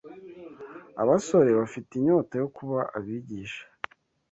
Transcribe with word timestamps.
Abasore 1.01 1.49
bafite 1.59 1.89
inyota 1.95 2.33
yo 2.41 2.47
kuba 2.57 2.79
abigisha 2.97 3.63